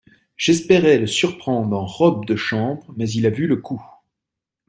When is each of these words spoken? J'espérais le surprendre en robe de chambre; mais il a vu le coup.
J'espérais 0.35 0.97
le 0.97 1.05
surprendre 1.05 1.77
en 1.77 1.85
robe 1.85 2.25
de 2.25 2.35
chambre; 2.35 2.91
mais 2.97 3.07
il 3.11 3.27
a 3.27 3.29
vu 3.29 3.45
le 3.45 3.57
coup. 3.57 3.85